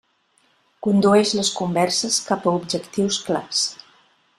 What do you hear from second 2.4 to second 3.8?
a objectius clars.